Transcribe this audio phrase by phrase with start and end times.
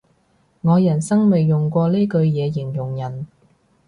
[0.61, 3.27] 我人生未用過呢句嘢形容人